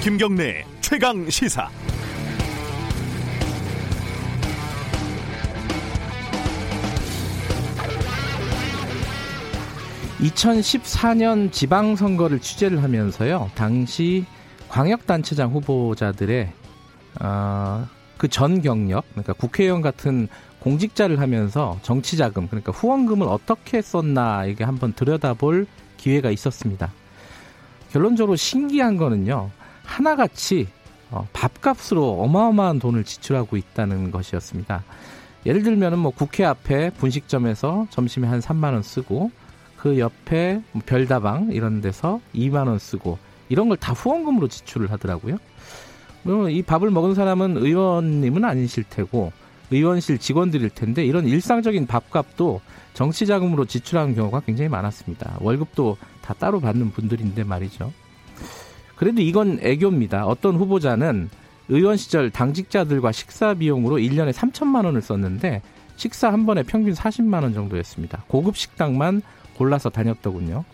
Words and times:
김경래 0.00 0.64
최강 0.80 1.28
시사. 1.28 1.68
(2014년) 10.20 11.50
지방선거를 11.50 12.38
취재를 12.38 12.82
하면서요 12.82 13.50
당시 13.56 14.24
광역단체장 14.68 15.50
후보자들의 15.50 16.52
어, 17.20 17.86
그전 18.18 18.62
경력 18.62 19.04
그러니까 19.10 19.32
국회의원 19.32 19.82
같은 19.82 20.28
공직자를 20.60 21.20
하면서 21.20 21.76
정치자금 21.82 22.46
그러니까 22.46 22.70
후원금을 22.70 23.26
어떻게 23.26 23.82
썼나 23.82 24.46
이게 24.46 24.62
한번 24.62 24.92
들여다볼 24.92 25.66
기회가 25.96 26.30
있었습니다. 26.30 26.92
결론적으로 27.90 28.36
신기한 28.36 28.96
거는요 28.96 29.50
하나같이 29.88 30.68
어, 31.10 31.26
밥값으로 31.32 32.20
어마어마한 32.22 32.78
돈을 32.78 33.04
지출하고 33.04 33.56
있다는 33.56 34.10
것이었습니다. 34.10 34.84
예를 35.46 35.62
들면은 35.62 35.98
뭐 35.98 36.12
국회 36.12 36.44
앞에 36.44 36.90
분식점에서 36.90 37.86
점심에 37.90 38.28
한 38.28 38.40
3만 38.40 38.74
원 38.74 38.82
쓰고 38.82 39.30
그 39.78 39.98
옆에 39.98 40.60
뭐 40.72 40.82
별다방 40.84 41.50
이런 41.52 41.80
데서 41.80 42.20
2만 42.34 42.66
원 42.68 42.78
쓰고 42.78 43.18
이런 43.48 43.68
걸 43.68 43.78
다 43.78 43.94
후원금으로 43.94 44.48
지출을 44.48 44.92
하더라고요. 44.92 45.38
뭐이 46.24 46.62
밥을 46.62 46.90
먹은 46.90 47.14
사람은 47.14 47.56
의원님은 47.56 48.44
아니실 48.44 48.84
테고 48.90 49.32
의원실 49.70 50.18
직원들일 50.18 50.70
텐데 50.70 51.04
이런 51.04 51.26
일상적인 51.26 51.86
밥값도 51.86 52.60
정치 52.92 53.24
자금으로 53.26 53.64
지출하는 53.64 54.14
경우가 54.14 54.40
굉장히 54.40 54.68
많았습니다. 54.68 55.38
월급도 55.40 55.96
다 56.20 56.34
따로 56.34 56.60
받는 56.60 56.90
분들인데 56.90 57.44
말이죠. 57.44 57.92
그래도 58.98 59.22
이건 59.22 59.60
애교입니다. 59.62 60.26
어떤 60.26 60.56
후보자는 60.56 61.30
의원 61.68 61.96
시절 61.96 62.30
당직자들과 62.30 63.12
식사 63.12 63.54
비용으로 63.54 63.98
1년에 63.98 64.32
3천만 64.32 64.86
원을 64.86 65.02
썼는데 65.02 65.62
식사 65.94 66.32
한 66.32 66.46
번에 66.46 66.64
평균 66.64 66.94
40만 66.94 67.44
원 67.44 67.54
정도였습니다. 67.54 68.24
고급 68.26 68.56
식당만 68.56 69.22
골라서 69.56 69.88
다녔더군요. 69.88 70.64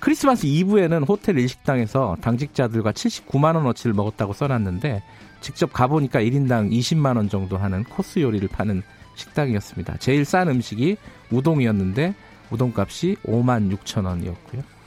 크리스마스 0.00 0.46
이브에는 0.46 1.04
호텔 1.04 1.38
일식당에서 1.38 2.16
당직자들과 2.20 2.90
79만 2.90 3.54
원어치를 3.54 3.94
먹었다고 3.94 4.32
써놨는데 4.32 5.04
직접 5.40 5.72
가보니까 5.72 6.20
1인당 6.20 6.72
20만 6.72 7.16
원 7.16 7.28
정도 7.28 7.56
하는 7.56 7.84
코스 7.84 8.18
요리를 8.18 8.48
파는 8.48 8.82
식당이었습니다. 9.14 9.98
제일 9.98 10.24
싼 10.24 10.48
음식이 10.48 10.96
우동이었는데 11.30 12.16
우동값이 12.50 13.16
5만 13.24 13.76
6천 13.76 14.06
원이었고요. 14.06 14.77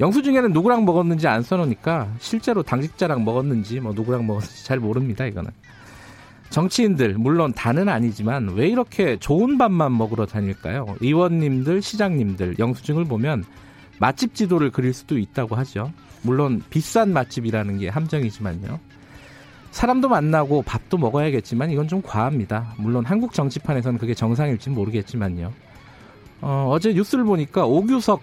영수증에는 0.00 0.52
누구랑 0.52 0.84
먹었는지 0.84 1.28
안 1.28 1.42
써놓으니까 1.42 2.08
실제로 2.18 2.62
당직자랑 2.62 3.24
먹었는지 3.24 3.80
뭐 3.80 3.92
누구랑 3.92 4.26
먹었는지 4.26 4.64
잘 4.64 4.78
모릅니다. 4.78 5.26
이거는. 5.26 5.50
정치인들 6.50 7.14
물론 7.14 7.52
다는 7.54 7.88
아니지만 7.88 8.50
왜 8.54 8.68
이렇게 8.68 9.16
좋은 9.16 9.56
밥만 9.56 9.96
먹으러 9.96 10.26
다닐까요? 10.26 10.86
의원님들, 11.00 11.80
시장님들 11.80 12.58
영수증을 12.58 13.06
보면 13.06 13.44
맛집 13.98 14.34
지도를 14.34 14.70
그릴 14.70 14.92
수도 14.92 15.18
있다고 15.18 15.56
하죠. 15.56 15.92
물론 16.22 16.62
비싼 16.68 17.12
맛집이라는 17.12 17.78
게 17.78 17.88
함정이지만요. 17.88 18.78
사람도 19.70 20.08
만나고 20.08 20.62
밥도 20.62 20.98
먹어야겠지만 20.98 21.70
이건 21.70 21.88
좀 21.88 22.02
과합니다. 22.02 22.74
물론 22.76 23.06
한국 23.06 23.32
정치판에서는 23.32 23.98
그게 23.98 24.12
정상일지 24.12 24.68
모르겠지만요. 24.70 25.52
어, 26.42 26.66
어제 26.70 26.92
뉴스를 26.92 27.24
보니까 27.24 27.64
오규석 27.64 28.22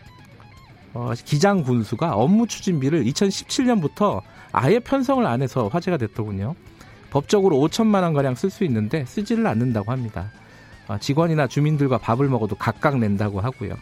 어, 0.94 1.12
기장 1.26 1.64
군수가 1.64 2.14
업무 2.16 2.48
추진비를 2.48 3.04
2017년부터 3.05 4.22
아예 4.52 4.80
편성을 4.80 5.26
안 5.26 5.42
해서 5.42 5.67
화제가 5.67 5.98
됐더군요. 5.98 6.55
법적으로 7.10 7.58
5천만 7.58 8.04
원 8.04 8.14
가량 8.14 8.36
쓸 8.36 8.50
수 8.50 8.64
있는데 8.64 9.05
쓰지를 9.05 9.45
않는다고 9.48 9.92
합니다. 9.92 10.32
어, 10.88 10.98
직원이나 10.98 11.48
주민들과 11.48 11.98
밥을 11.99 12.28
먹어도 12.28 12.55
각각 12.55 12.98
낸다고 12.98 13.42
하고요. 13.42 13.76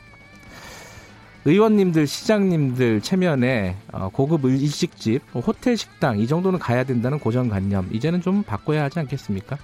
의원님들, 1.45 2.07
시장님들 2.07 2.99
체면에 2.99 3.77
어, 3.93 4.09
고급 4.11 4.43
일식집, 4.43 5.21
호텔 5.33 5.77
식당 5.77 6.19
이 6.19 6.27
정도는 6.27 6.59
가야 6.59 6.83
된다는 6.83 7.19
고정관념 7.19 7.89
이제는 7.93 8.21
좀 8.21 8.43
바꿔야 8.43 8.83
하지 8.83 8.99
않겠습니까? 8.99 9.57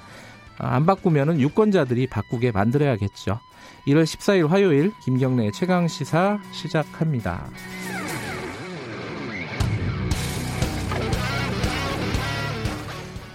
아, 0.59 0.75
안 0.75 0.85
바꾸면은 0.85 1.41
유권자들이 1.41 2.07
바꾸게 2.07 2.51
만들어야겠죠. 2.51 3.39
1월 3.87 4.03
14일 4.03 4.47
화요일 4.47 4.91
김경래 5.03 5.51
최강 5.51 5.87
시사 5.87 6.39
시작합니다. 6.51 7.49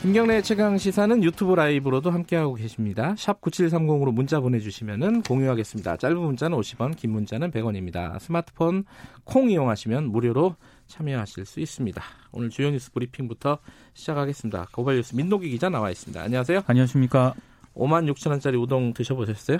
김경래 0.09 0.41
최강 0.41 0.79
시사는 0.79 1.23
유튜브 1.23 1.55
라이브로도 1.55 2.11
함께하고 2.11 2.55
계십니다. 2.55 3.15
샵 3.19 3.43
9730으로 3.43 4.11
문자 4.11 4.41
보내주시면 4.41 5.23
공유하겠습니다. 5.23 5.99
짧은 5.99 6.17
문자는 6.17 6.57
50원, 6.57 6.97
긴 6.97 7.11
문자는 7.11 7.51
100원입니다. 7.51 8.19
스마트폰 8.21 8.85
콩 9.25 9.51
이용하시면 9.51 10.11
무료로 10.11 10.55
참여하실 10.87 11.45
수 11.45 11.61
있습니다. 11.61 12.03
오늘 12.33 12.49
주요 12.49 12.71
뉴스 12.71 12.91
브리핑부터 12.93 13.59
시작하겠습니다. 13.93 14.69
고발 14.73 14.97
뉴스 14.97 15.15
민동기 15.15 15.51
기자 15.51 15.69
나와 15.69 15.91
있습니다. 15.91 16.23
안녕하세요. 16.23 16.63
안녕하십니까. 16.67 17.35
5만 17.79 18.13
6천 18.13 18.31
원짜리 18.31 18.57
우동 18.59 18.93
드셔보셨어요? 18.93 19.59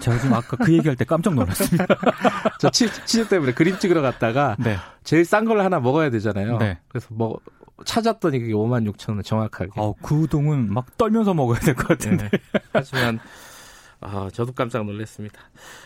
제가 0.00 0.18
지금 0.18 0.34
아까 0.34 0.56
그 0.56 0.72
얘기할 0.72 0.96
때 0.96 1.04
깜짝 1.04 1.34
놀랐습니다. 1.34 1.86
저 2.60 2.68
치, 2.70 2.88
즈 3.06 3.28
때문에 3.28 3.52
그림 3.54 3.78
찍으러 3.78 4.02
갔다가 4.02 4.56
네. 4.58 4.76
제일 5.04 5.24
싼 5.24 5.44
걸 5.44 5.60
하나 5.60 5.80
먹어야 5.80 6.10
되잖아요. 6.10 6.58
네. 6.58 6.78
그래서 6.88 7.08
뭐 7.10 7.38
찾았더니 7.84 8.40
그게 8.40 8.52
5만 8.52 8.90
6천 8.92 9.10
원 9.10 9.22
정확하게. 9.22 9.70
어, 9.76 9.94
그 10.02 10.14
우동은 10.14 10.72
막 10.72 10.96
떨면서 10.98 11.32
먹어야 11.32 11.58
될 11.60 11.74
것 11.74 11.86
같은데. 11.88 12.28
네. 12.28 12.38
하지만 12.72 13.20
아, 14.00 14.28
저도 14.32 14.52
깜짝 14.52 14.84
놀랐습니다. 14.84 15.40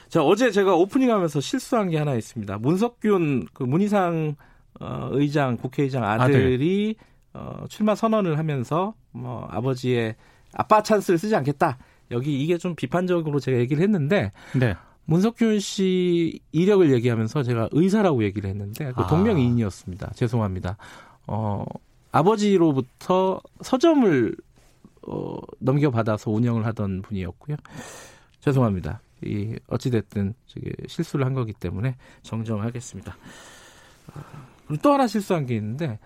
자, 0.08 0.22
어제 0.22 0.50
제가 0.50 0.74
오프닝 0.74 1.10
하면서 1.10 1.40
실수한 1.40 1.90
게 1.90 1.98
하나 1.98 2.14
있습니다. 2.14 2.58
문석균 2.58 3.46
그 3.52 3.62
문희상 3.64 4.36
어, 4.80 5.08
의장 5.12 5.56
국회의장 5.56 6.02
아들이 6.04 6.96
아들. 6.98 7.40
어, 7.40 7.64
출마 7.68 7.94
선언을 7.94 8.38
하면서 8.38 8.94
뭐 9.12 9.46
아버지의 9.50 10.14
아빠 10.54 10.82
찬스를 10.82 11.18
쓰지 11.18 11.34
않겠다. 11.36 11.78
여기 12.10 12.42
이게 12.42 12.58
좀 12.58 12.74
비판적으로 12.74 13.40
제가 13.40 13.58
얘기를 13.58 13.82
했는데 13.82 14.32
네. 14.58 14.76
문석균 15.06 15.60
씨 15.60 16.40
이력을 16.52 16.92
얘기하면서 16.92 17.42
제가 17.42 17.68
의사라고 17.72 18.24
얘기를 18.24 18.48
했는데 18.48 18.92
그 18.92 19.02
아. 19.02 19.06
동명이인이었습니다. 19.06 20.12
죄송합니다. 20.14 20.76
어, 21.26 21.64
아버지로부터 22.12 23.40
서점을 23.60 24.36
어, 25.06 25.36
넘겨받아서 25.58 26.30
운영을 26.30 26.64
하던 26.66 27.02
분이었고요. 27.02 27.56
죄송합니다. 28.40 29.00
이 29.24 29.56
어찌됐든 29.68 30.34
저기 30.46 30.70
실수를 30.86 31.26
한 31.26 31.34
거기 31.34 31.52
때문에 31.52 31.96
정정하겠습니다. 32.22 33.16
어, 34.14 34.20
그리고 34.66 34.82
또 34.82 34.92
하나 34.92 35.06
실수한 35.06 35.46
게 35.46 35.56
있는데 35.56 35.98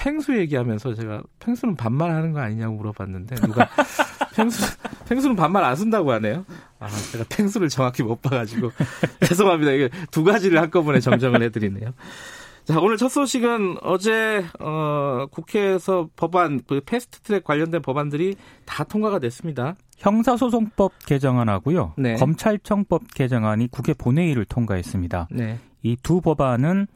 펭수 0.00 0.36
얘기하면서 0.38 0.94
제가 0.94 1.22
펭수는 1.40 1.76
반말하는 1.76 2.32
거 2.32 2.40
아니냐고 2.40 2.76
물어봤는데 2.76 3.36
누가 3.36 3.68
펭수 4.34 4.64
펭수는 5.06 5.36
반말 5.36 5.62
안 5.62 5.76
쓴다고 5.76 6.10
하네요. 6.12 6.46
아 6.78 6.88
제가 6.88 7.24
펭수를 7.28 7.68
정확히 7.68 8.02
못 8.02 8.22
봐가지고 8.22 8.70
죄송합니다. 9.28 9.72
이게 9.72 9.90
두 10.10 10.24
가지를 10.24 10.58
한꺼번에 10.58 11.00
정정을 11.00 11.42
해드리네요. 11.42 11.92
자 12.64 12.80
오늘 12.80 12.96
첫 12.96 13.08
소식은 13.08 13.78
어제 13.82 14.44
어, 14.58 15.26
국회에서 15.30 16.08
법안 16.16 16.62
그 16.66 16.80
패스트트랙 16.80 17.44
관련된 17.44 17.82
법안들이 17.82 18.36
다 18.64 18.84
통과가 18.84 19.18
됐습니다. 19.18 19.76
형사소송법 19.98 20.92
개정안하고요. 21.04 21.94
네. 21.98 22.14
검찰청법 22.14 23.12
개정안이 23.12 23.68
국회 23.70 23.92
본회의를 23.92 24.46
통과했습니다. 24.46 25.28
네. 25.30 25.58
이두 25.82 26.22
법안은 26.22 26.86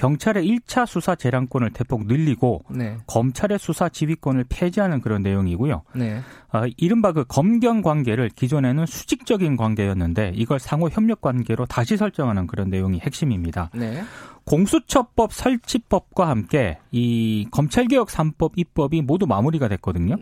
경찰의 0.00 0.48
1차 0.48 0.86
수사 0.86 1.14
재량권을 1.14 1.74
대폭 1.74 2.06
늘리고 2.06 2.62
네. 2.70 2.96
검찰의 3.06 3.58
수사 3.58 3.90
지휘권을 3.90 4.46
폐지하는 4.48 5.02
그런 5.02 5.22
내용이고요. 5.22 5.82
네. 5.94 6.22
아, 6.50 6.62
이른바 6.78 7.12
그 7.12 7.24
검경 7.28 7.82
관계를 7.82 8.30
기존에는 8.30 8.86
수직적인 8.86 9.58
관계였는데 9.58 10.32
이걸 10.36 10.58
상호 10.58 10.88
협력 10.88 11.20
관계로 11.20 11.66
다시 11.66 11.98
설정하는 11.98 12.46
그런 12.46 12.70
내용이 12.70 12.98
핵심입니다. 13.00 13.68
네. 13.74 14.02
공수처법 14.46 15.34
설치법과 15.34 16.28
함께 16.28 16.78
이 16.90 17.46
검찰개혁 17.50 18.08
3법 18.08 18.52
입법이 18.56 19.02
모두 19.02 19.26
마무리가 19.26 19.68
됐거든요. 19.68 20.16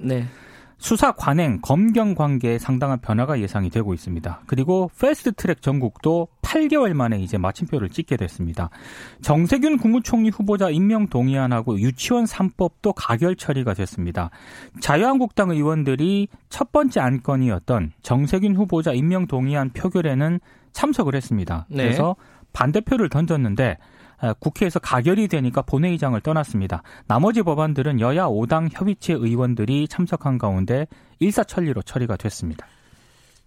네. 0.78 0.88
수사 0.88 1.12
관행, 1.12 1.60
검경 1.60 2.14
관계에 2.14 2.58
상당한 2.58 3.00
변화가 3.00 3.40
예상이 3.40 3.68
되고 3.68 3.92
있습니다. 3.94 4.42
그리고 4.46 4.90
패스트 4.98 5.32
트랙 5.32 5.60
전국도 5.60 6.28
8개월 6.42 6.94
만에 6.94 7.18
이제 7.18 7.36
마침표를 7.36 7.90
찍게 7.90 8.16
됐습니다. 8.16 8.70
정세균 9.20 9.76
국무총리 9.76 10.30
후보자 10.30 10.70
임명 10.70 11.08
동의안하고 11.08 11.80
유치원 11.80 12.24
3법도 12.24 12.94
가결 12.96 13.36
처리가 13.36 13.74
됐습니다. 13.74 14.30
자유한국당 14.80 15.50
의원들이 15.50 16.28
첫 16.48 16.72
번째 16.72 17.00
안건이었던 17.00 17.92
정세균 18.02 18.54
후보자 18.54 18.92
임명 18.92 19.26
동의안 19.26 19.70
표결에는 19.70 20.40
참석을 20.72 21.14
했습니다. 21.14 21.66
네. 21.68 21.82
그래서 21.82 22.14
반대표를 22.52 23.08
던졌는데 23.08 23.76
국회에서 24.40 24.78
가결이 24.78 25.28
되니까 25.28 25.62
본회의장을 25.62 26.20
떠났습니다. 26.20 26.82
나머지 27.06 27.42
법안들은 27.42 28.00
여야 28.00 28.26
5당 28.26 28.68
협의체 28.72 29.14
의원들이 29.14 29.88
참석한 29.88 30.38
가운데 30.38 30.86
일사천리로 31.20 31.82
처리가 31.82 32.16
됐습니다. 32.16 32.66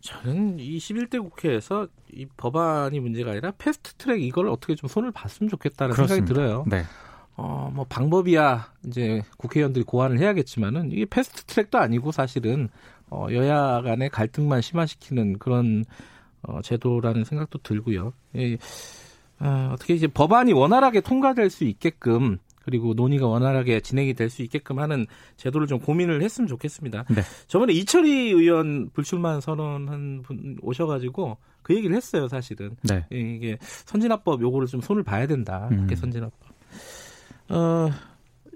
저는 0.02 0.58
21대 0.58 1.22
국회에서 1.22 1.88
이 2.12 2.26
법안이 2.38 3.00
문제가 3.00 3.32
아니라 3.32 3.52
패스트 3.58 3.94
트랙 3.94 4.22
이걸 4.24 4.48
어떻게 4.48 4.76
좀 4.76 4.88
손을 4.88 5.12
봤으면 5.12 5.50
좋겠다는 5.50 5.94
그렇습니다. 5.94 6.26
생각이 6.26 6.34
들어요. 6.34 6.66
네. 6.68 6.84
어, 7.36 7.72
뭐 7.74 7.86
방법이야 7.88 8.72
이제 8.88 9.22
국회의원들이 9.38 9.86
고안을 9.86 10.20
해야겠지만은 10.20 10.92
이게 10.92 11.06
패스트 11.06 11.44
트랙도 11.46 11.78
아니고 11.78 12.12
사실은 12.12 12.70
어, 13.10 13.28
여야 13.32 13.82
간의 13.82 14.10
갈등만 14.10 14.62
심화시키는 14.62 15.40
그런 15.40 15.86
어, 16.44 16.62
제도라는 16.62 17.24
생각도 17.24 17.60
들고요. 17.60 18.14
예, 18.36 18.58
어, 19.42 19.72
어떻게 19.74 19.94
이제 19.96 20.08
법안이 20.08 20.54
원활하게 20.54 21.02
통과될 21.02 21.50
수 21.50 21.64
있게끔 21.64 22.38
그리고 22.64 22.94
논의가 22.94 23.26
원활하게 23.28 23.80
진행이 23.80 24.14
될 24.14 24.30
수 24.30 24.44
있게끔 24.44 24.78
하는 24.80 25.08
제도를 25.36 25.66
좀 25.68 25.80
고민을 25.80 26.22
했으면 26.22 26.48
좋겠습니다. 26.48 27.06
네. 27.10 27.22
저번에 27.48 27.74
이철희 27.74 28.32
의원 28.32 28.92
불출마 28.94 29.42
선언한 29.42 30.22
분 30.22 30.58
오셔가지고 30.62 31.38
그 31.64 31.76
얘기를 31.76 31.96
했어요, 31.96 32.28
사실은. 32.28 32.76
네. 32.84 33.06
예, 33.12 33.20
이게 33.20 33.58
선진화법 33.62 34.42
요거를 34.42 34.68
좀 34.68 34.80
손을 34.80 35.04
봐야 35.04 35.26
된다. 35.28 35.70
음. 35.72 35.88
선진화법. 35.94 36.34
어, 37.50 37.90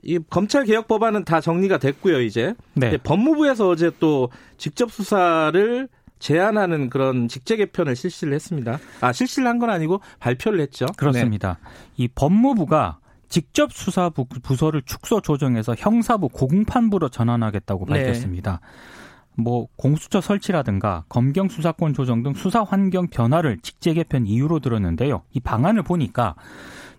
이 0.04 0.20
검찰 0.30 0.66
개혁 0.66 0.88
법안은 0.88 1.26
다 1.26 1.42
정리가 1.42 1.80
됐고요, 1.80 2.22
이제. 2.22 2.54
네. 2.76 2.98
법무부에서 2.98 3.68
어제 3.68 3.92
또 4.00 4.30
직접 4.58 4.92
수사를 4.92 5.90
제안하는 6.20 6.90
그런 6.90 7.28
직제 7.28 7.58
개편을 7.58 7.96
실시를 7.96 8.34
했습니다. 8.34 8.80
아, 9.02 9.12
실시를 9.12 9.48
한 9.48 9.60
건 9.60 9.70
아니고 9.70 10.02
발표를 10.20 10.60
했죠. 10.62 10.86
그렇습니다. 10.98 11.60
네. 11.64 11.70
이 11.98 12.08
법무부가 12.10 13.00
직접 13.30 13.72
수사 13.74 14.10
부서를 14.10 14.82
축소 14.84 15.22
조정해서 15.22 15.76
형사부 15.78 16.30
고공판부로 16.30 17.10
전환하겠다고 17.10 17.86
네. 17.90 18.04
밝혔습니다. 18.04 18.60
네. 18.62 19.42
뭐 19.44 19.68
공수처 19.76 20.22
설치라든가 20.22 21.04
검경 21.10 21.50
수사권 21.50 21.94
조정 21.94 22.24
등 22.24 22.34
수사 22.34 22.64
환경 22.64 23.08
변화를 23.08 23.58
직제 23.62 23.94
개편 23.94 24.26
이유로 24.26 24.60
들었는데요. 24.60 25.24
이 25.34 25.40
방안을 25.42 25.84
보니까 25.84 26.36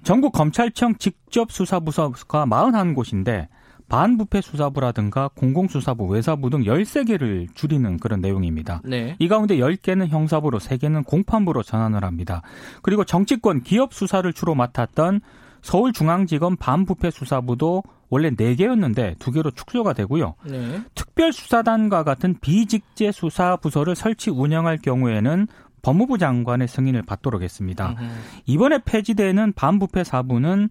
전국 0.03 0.33
검찰청 0.33 0.97
직접 0.97 1.51
수사 1.51 1.81
부서가 1.81 2.45
41곳인데 2.45 3.49
반부패 3.89 4.41
수사부라든가 4.41 5.31
공공수사부, 5.35 6.07
외사부 6.07 6.51
등 6.51 6.63
13개를 6.63 7.55
줄이는 7.55 7.99
그런 7.99 8.21
내용입니다. 8.21 8.81
네. 8.85 9.17
이 9.19 9.29
가운데 9.29 9.59
10개는 9.59 10.09
형사부로 10.09 10.59
3개는 10.59 11.05
공판부로 11.07 11.63
전환을 11.63 12.05
합니다. 12.05 12.43
그리고 12.83 13.05
정치권 13.05 13.63
기업 13.63 13.95
수사를 13.95 14.31
주로 14.33 14.55
맡았던 14.55 15.21
서울중앙지검 15.63 16.57
반부패 16.57 17.11
수사부도 17.11 17.83
원래 18.09 18.31
4개였는데 18.31 19.17
2개로 19.19 19.55
축소가 19.55 19.93
되고요. 19.93 20.35
네. 20.45 20.81
특별수사단과 20.95 22.05
같은 22.05 22.37
비직제 22.41 23.13
수사 23.13 23.57
부서를 23.57 23.97
설치 23.97 24.31
운영할 24.31 24.79
경우에는 24.79 25.49
법무부 25.83 26.19
장관의 26.19 26.69
승인을 26.69 27.03
받도록 27.03 27.43
했습니다. 27.43 27.97
으흠. 27.99 28.11
이번에 28.47 28.81
폐지되는 28.85 29.53
반부패 29.53 30.05
사부는 30.05 30.69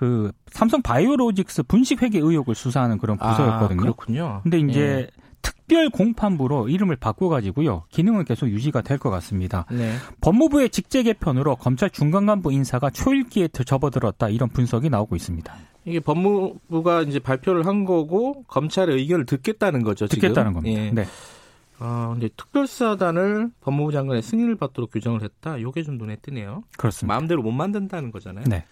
그 0.00 0.32
삼성 0.46 0.80
바이오로직스 0.80 1.64
분식 1.64 2.00
회계 2.00 2.20
의혹을 2.20 2.54
수사하는 2.54 2.96
그런 2.96 3.18
아, 3.20 3.32
부서였거든요. 3.32 3.78
아, 3.78 3.82
그렇군요. 3.82 4.40
근데 4.42 4.58
이제 4.58 4.80
예. 4.80 5.08
특별 5.42 5.90
공판부로 5.90 6.70
이름을 6.70 6.96
바꿔가지고요 6.96 7.84
기능은 7.90 8.24
계속 8.24 8.48
유지가 8.48 8.80
될 8.80 8.96
것 8.96 9.10
같습니다. 9.10 9.66
네. 9.70 9.92
법무부의 10.22 10.70
직제 10.70 11.02
개편으로 11.02 11.56
검찰 11.56 11.90
중간 11.90 12.24
간부 12.24 12.50
인사가 12.50 12.88
초읽기에 12.88 13.48
접어들었다 13.48 14.30
이런 14.30 14.48
분석이 14.48 14.88
나오고 14.88 15.16
있습니다. 15.16 15.54
이게 15.84 16.00
법무부가 16.00 17.02
이제 17.02 17.18
발표를 17.18 17.66
한 17.66 17.84
거고 17.84 18.44
검찰의 18.44 18.96
의견을 18.96 19.26
듣겠다는 19.26 19.82
거죠. 19.82 20.06
듣겠다는 20.06 20.54
겁니다. 20.54 20.80
예. 20.80 20.90
네. 20.92 21.04
아, 21.78 22.08
근데 22.12 22.30
특별수사단을 22.38 23.50
법무부 23.60 23.92
장관의 23.92 24.22
승인을 24.22 24.56
받도록 24.56 24.92
규정을 24.92 25.22
했다. 25.22 25.58
이게 25.58 25.82
좀 25.82 25.98
눈에 25.98 26.16
띄네요. 26.16 26.64
그렇습니다. 26.78 27.14
마음대로 27.14 27.42
못 27.42 27.52
만든다는 27.52 28.10
거잖아요. 28.12 28.46
네. 28.48 28.64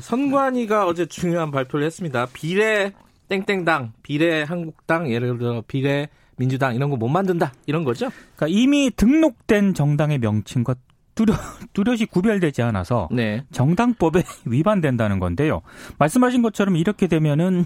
선관위가 0.00 0.86
어제 0.86 1.06
중요한 1.06 1.50
발표를 1.50 1.86
했습니다. 1.86 2.26
비례 2.32 2.92
땡땡당, 3.28 3.92
비례 4.02 4.42
한국당, 4.42 5.10
예를 5.10 5.38
들어 5.38 5.62
비례 5.66 6.08
민주당 6.36 6.74
이런 6.74 6.90
거 6.90 6.96
못 6.96 7.08
만든다 7.08 7.52
이런 7.66 7.84
거죠? 7.84 8.10
그러니까 8.36 8.58
이미 8.60 8.90
등록된 8.94 9.74
정당의 9.74 10.18
명칭과 10.18 10.74
뚜렷, 11.14 11.36
뚜렷이 11.72 12.06
구별되지 12.06 12.62
않아서 12.62 13.08
네. 13.12 13.44
정당법에 13.52 14.24
위반된다는 14.46 15.20
건데요. 15.20 15.62
말씀하신 15.98 16.42
것처럼 16.42 16.76
이렇게 16.76 17.06
되면은 17.06 17.64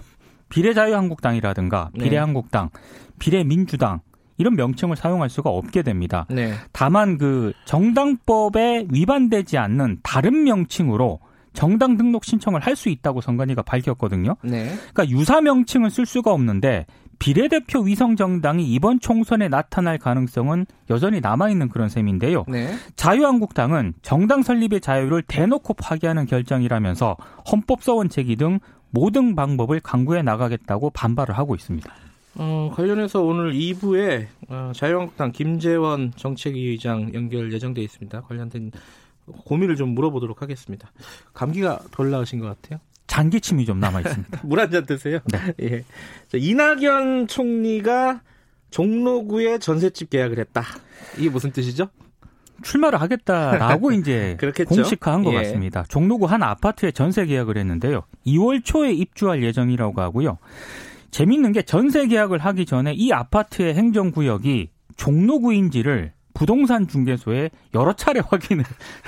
비례자유한국당이라든가 0.49 1.89
네. 1.93 2.03
비례한국당, 2.05 2.69
네. 2.73 2.79
비례민주당 3.19 4.01
이런 4.37 4.55
명칭을 4.55 4.95
사용할 4.95 5.29
수가 5.29 5.49
없게 5.49 5.81
됩니다. 5.81 6.25
네. 6.29 6.53
다만 6.71 7.17
그 7.17 7.53
정당법에 7.65 8.87
위반되지 8.89 9.57
않는 9.57 9.99
다른 10.03 10.43
명칭으로 10.43 11.19
정당 11.53 11.97
등록 11.97 12.25
신청을 12.25 12.61
할 12.61 12.75
수 12.79 12.87
있다고 12.89 13.19
선관위가 13.19 13.63
밝혔거든요. 13.63 14.37
네. 14.41 14.73
그러니까 14.93 15.09
유사 15.09 15.41
명칭을 15.41 15.89
쓸 15.89 16.05
수가 16.05 16.31
없는데 16.31 16.85
비례대표 17.19 17.81
위성 17.81 18.15
정당이 18.15 18.65
이번 18.73 19.01
총선에 19.01 19.49
나타날 19.49 19.97
가능성은 19.97 20.65
여전히 20.89 21.19
남아 21.19 21.49
있는 21.49 21.67
그런 21.67 21.89
셈인데요. 21.89 22.45
네. 22.47 22.73
자유한국당은 22.95 23.93
정당 24.01 24.41
설립의 24.41 24.79
자유를 24.79 25.23
대놓고 25.23 25.73
파기하는 25.73 26.25
결정이라면서 26.27 27.17
헌법소원 27.51 28.07
제기 28.07 28.37
등 28.37 28.59
모든 28.91 29.35
방법을 29.35 29.81
강구해 29.81 30.21
나가겠다고 30.21 30.91
반발을 30.91 31.37
하고 31.37 31.55
있습니다. 31.55 31.93
어, 32.35 32.71
관련해서 32.73 33.21
오늘 33.21 33.51
2부에 33.51 34.27
어, 34.47 34.71
자유한국당 34.73 35.33
김재원 35.33 36.13
정책위 36.15 36.69
의장 36.69 37.13
연결 37.13 37.51
예정돼 37.51 37.81
있습니다. 37.81 38.21
관련된 38.21 38.71
고민을 39.45 39.75
좀 39.75 39.89
물어보도록 39.89 40.41
하겠습니다. 40.41 40.91
감기가 41.33 41.79
덜 41.91 42.09
나으신 42.11 42.39
것 42.39 42.47
같아요. 42.47 42.79
장기침이 43.07 43.65
좀 43.65 43.79
남아 43.79 44.01
있습니다. 44.01 44.41
물 44.45 44.59
한 44.59 44.69
잔 44.71 44.85
드세요. 44.85 45.19
네. 45.31 45.53
예. 45.63 45.83
이낙연 46.37 47.27
총리가 47.27 48.21
종로구에 48.69 49.57
전셋집 49.57 50.09
계약을 50.11 50.37
했다. 50.39 50.63
이게 51.17 51.29
무슨 51.29 51.51
뜻이죠? 51.51 51.89
출마를 52.61 53.01
하겠다라고 53.01 53.91
이제 53.93 54.37
공식화한 54.67 55.23
것 55.23 55.31
예. 55.33 55.37
같습니다. 55.37 55.83
종로구 55.87 56.25
한 56.25 56.43
아파트에 56.43 56.91
전세 56.91 57.25
계약을 57.25 57.57
했는데요. 57.57 58.03
2월 58.27 58.63
초에 58.63 58.91
입주할 58.93 59.41
예정이라고 59.43 59.99
하고요. 60.01 60.37
재밌는 61.11 61.53
게 61.53 61.63
전세 61.63 62.05
계약을 62.05 62.37
하기 62.39 62.65
전에 62.67 62.93
이 62.93 63.11
아파트의 63.11 63.73
행정구역이 63.73 64.69
종로구인지를 64.97 66.11
부동산 66.39 66.87
중개소에 66.87 67.49
여러 67.75 67.91
차례 67.91 68.21
확인을 68.25 68.63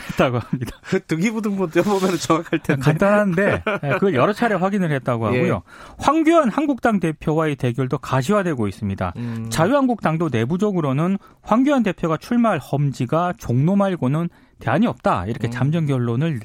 했다고 0.10 0.40
합니다. 0.40 0.78
그 0.84 1.02
등기부등본 1.06 1.72
떼보면 1.72 2.18
정확할 2.18 2.60
텐데. 2.60 2.82
간단한데 2.82 3.64
예, 3.86 3.90
그걸 3.94 4.16
여러 4.16 4.34
차례 4.34 4.54
확인을 4.56 4.92
했다고 4.92 5.28
하고요. 5.28 5.56
예. 5.56 5.60
황교안 5.98 6.50
한국당 6.50 7.00
대표와의 7.00 7.56
대결도 7.56 8.00
가시화되고 8.00 8.68
있습니다. 8.68 9.14
음. 9.16 9.48
자유한국당도 9.50 10.28
내부적으로는 10.30 11.18
황교안 11.42 11.84
대표가 11.84 12.18
출마할 12.18 12.60
험지가 12.60 13.36
종로 13.38 13.78
말고는 13.78 14.28
대안이 14.60 14.86
없다 14.86 15.26
이렇게 15.28 15.48
음. 15.48 15.52
잠정 15.52 15.86
결론을 15.86 16.42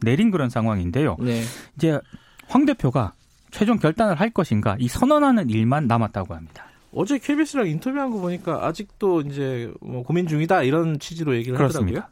내린 0.00 0.32
그런 0.32 0.50
상황인데요. 0.50 1.16
네. 1.20 1.42
이제 1.76 2.00
황 2.48 2.66
대표가 2.66 3.12
최종 3.52 3.78
결단을 3.78 4.18
할 4.18 4.30
것인가 4.30 4.74
이 4.80 4.88
선언하는 4.88 5.48
일만 5.48 5.86
남았다고 5.86 6.34
합니다. 6.34 6.66
어제 6.94 7.18
KBS랑 7.18 7.68
인터뷰한 7.68 8.10
거 8.10 8.18
보니까 8.18 8.66
아직도 8.66 9.22
이제 9.22 9.72
뭐 9.80 10.02
고민 10.02 10.26
중이다 10.26 10.62
이런 10.62 10.98
취지로 10.98 11.34
얘기를 11.36 11.56
그렇습니다. 11.56 12.08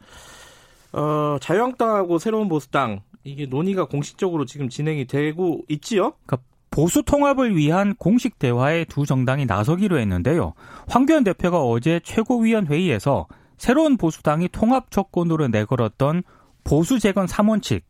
하더라고요. 0.92 1.34
어, 1.34 1.38
자유한국당하고 1.40 2.18
새로운 2.18 2.48
보수당 2.48 3.00
이게 3.24 3.46
논의가 3.46 3.86
공식적으로 3.86 4.44
지금 4.44 4.68
진행이 4.68 5.06
되고 5.06 5.62
있지요? 5.68 6.14
그러니까 6.26 6.38
보수 6.70 7.02
통합을 7.02 7.56
위한 7.56 7.94
공식 7.96 8.38
대화에 8.38 8.84
두 8.86 9.06
정당이 9.06 9.46
나서기로 9.46 9.98
했는데요. 9.98 10.54
황교안 10.88 11.22
대표가 11.22 11.62
어제 11.62 12.00
최고위원 12.02 12.66
회의에서 12.66 13.26
새로운 13.58 13.96
보수당이 13.96 14.48
통합 14.48 14.90
조건으로 14.90 15.48
내걸었던 15.48 16.22
보수 16.64 16.98
재건 16.98 17.26
3원칙 17.26 17.82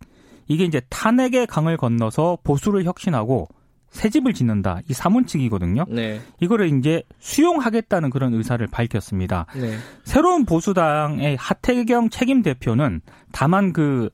이게 0.48 0.64
이제 0.64 0.82
탄핵의 0.90 1.46
강을 1.46 1.76
건너서 1.76 2.38
보수를 2.42 2.84
혁신하고 2.84 3.48
새 3.92 4.08
집을 4.08 4.32
짓는다. 4.32 4.80
이 4.88 4.94
사문칙이거든요. 4.94 5.84
네. 5.88 6.20
이거를 6.40 6.76
이제 6.78 7.02
수용하겠다는 7.18 8.10
그런 8.10 8.34
의사를 8.34 8.66
밝혔습니다. 8.66 9.46
네. 9.54 9.76
새로운 10.02 10.44
보수당의 10.44 11.36
하태경 11.36 12.08
책임 12.08 12.42
대표는 12.42 13.02
다만 13.30 13.72
그 13.72 14.08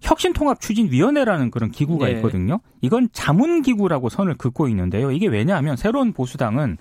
혁신통합 0.00 0.60
추진위원회라는 0.60 1.50
그런 1.50 1.70
기구가 1.70 2.06
네. 2.06 2.12
있거든요. 2.12 2.60
이건 2.80 3.08
자문기구라고 3.12 4.08
선을 4.08 4.36
긋고 4.36 4.68
있는데요. 4.68 5.10
이게 5.10 5.26
왜냐하면 5.26 5.76
새로운 5.76 6.12
보수당은 6.12 6.78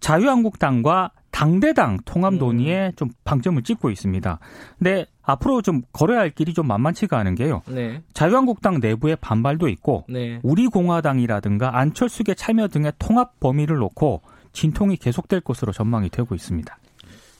자유한국당과 0.00 1.10
당대당 1.34 1.98
통합 2.04 2.34
음. 2.34 2.38
논의에 2.38 2.86
음. 2.86 2.92
좀 2.94 3.10
방점을 3.24 3.60
찍고 3.60 3.90
있습니다. 3.90 4.38
근데 4.78 5.04
앞으로 5.20 5.62
좀 5.62 5.82
걸어야 5.92 6.20
할 6.20 6.30
길이 6.30 6.54
좀 6.54 6.68
만만치가 6.68 7.18
않은 7.18 7.34
게요. 7.34 7.62
네. 7.66 8.02
자유한국당 8.12 8.78
내부의 8.78 9.16
반발도 9.16 9.66
있고 9.68 10.04
네. 10.08 10.38
우리공화당이라든가 10.44 11.76
안철수계 11.76 12.34
참여 12.34 12.68
등의 12.68 12.92
통합 13.00 13.40
범위를 13.40 13.78
놓고 13.78 14.22
진통이 14.52 14.96
계속될 14.96 15.40
것으로 15.40 15.72
전망이 15.72 16.08
되고 16.08 16.36
있습니다. 16.36 16.78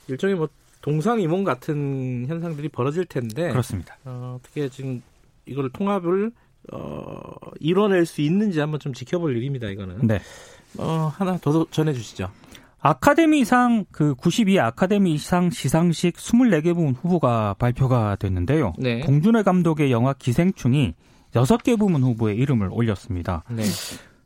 일종의 0.09 0.35
뭐 0.35 0.49
동상이몽 0.81 1.45
같은 1.45 2.25
현상들이 2.27 2.67
벌어질 2.67 3.05
텐데 3.05 3.49
그렇습니다. 3.49 3.95
어, 4.03 4.37
어떻게 4.37 4.67
지금 4.67 5.01
이걸 5.45 5.69
통합을 5.69 6.31
어, 6.73 7.33
이뤄낼 7.61 8.05
수 8.05 8.19
있는지 8.19 8.59
한번 8.59 8.81
좀 8.81 8.91
지켜볼 8.91 9.37
일입니다. 9.37 9.69
이거는. 9.69 10.05
네. 10.05 10.19
어, 10.77 11.13
하나 11.15 11.37
더 11.37 11.65
전해 11.71 11.93
주시죠. 11.93 12.29
아카데미상 12.85 13.85
그 13.91 14.13
92회 14.13 14.59
아카데미상 14.59 15.49
시상식 15.49 16.17
24개 16.17 16.75
부문 16.75 16.93
후보가 16.93 17.55
발표가 17.57 18.15
됐는데요. 18.15 18.73
네. 18.77 18.99
봉준호 19.01 19.41
감독의 19.41 19.91
영화 19.91 20.13
기생충이 20.13 20.93
6개 21.33 21.79
부문 21.79 22.03
후보에 22.03 22.35
이름을 22.35 22.69
올렸습니다. 22.71 23.43
네. 23.49 23.63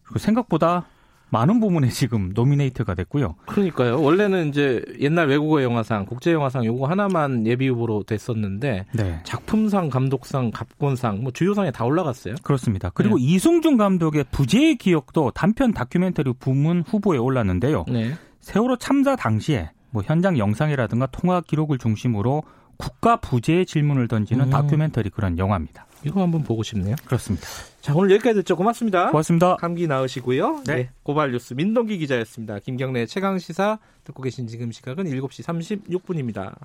그리고 0.04 0.20
생각보다 0.20 0.88
많은 1.30 1.62
부문에 1.62 1.88
지금 1.88 2.32
노미네이트가 2.34 2.96
됐고요. 2.96 3.36
그러니까요. 3.46 4.02
원래는 4.02 4.50
이제 4.50 4.84
옛날 5.00 5.30
외국어 5.30 5.64
영화상, 5.64 6.06
국제 6.06 6.34
영화상 6.34 6.66
요거 6.66 6.86
하나만 6.88 7.48
예비 7.48 7.70
후보로 7.70 8.04
됐었는데 8.04 8.88
네. 8.94 9.20
작품상, 9.24 9.90
감독상, 9.90 10.52
갑본상 10.52 11.22
뭐 11.22 11.32
주요 11.32 11.54
상에 11.54 11.72
다 11.72 11.86
올라갔어요. 11.86 12.36
그렇습니다. 12.44 12.90
그리고 12.94 13.18
네. 13.18 13.24
이승준 13.24 13.78
감독의 13.78 14.26
부재의 14.32 14.76
기억도 14.76 15.32
단편 15.32 15.72
다큐멘터리 15.72 16.34
부문 16.40 16.84
후보에 16.86 17.18
올랐는데요. 17.20 17.86
네. 17.88 18.16
세월호 18.50 18.78
참사 18.78 19.16
당시에 19.16 19.70
뭐 19.92 20.02
현장 20.04 20.40
영상이라든가 20.40 21.06
통화 21.12 21.40
기록을 21.40 21.78
중심으로 21.78 22.42
국가 22.78 23.18
부재의 23.18 23.68
질문을 23.68 24.08
던지는 24.08 24.46
음. 24.46 24.50
다큐멘터리 24.50 25.12
그런 25.12 25.38
영화입니다. 25.38 25.86
이거 26.04 26.24
한번 26.24 26.44
보고 26.44 26.64
싶네요. 26.64 26.96
그렇습니다. 27.06 27.46
자, 27.82 27.94
오늘 27.94 28.10
여기까지 28.12 28.40
듣죠. 28.40 28.56
고맙습니다. 28.56 29.12
고맙습니다. 29.12 29.58
감기 29.58 29.86
나으시고요. 29.86 30.64
네. 30.66 30.76
네 30.76 30.90
고발 31.04 31.32
뉴스 31.32 31.54
민동기 31.54 32.00
기자였습니다. 32.00 32.58
김경래 32.58 33.06
최강 33.06 33.38
시사 33.38 33.78
듣고 34.04 34.24
계신 34.24 34.48
지금 34.48 34.72
시각은 34.72 35.04
7시 35.04 35.44
36분입니다. 35.88 36.56